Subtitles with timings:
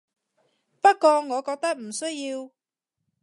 [0.81, 2.49] 不過我覺得唔需要